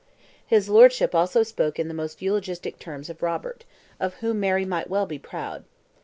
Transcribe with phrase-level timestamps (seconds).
[0.43, 3.65] His Lordship also spoke in the most eulogistic terms of Robert,
[3.99, 5.63] of whom Mary might well be proud.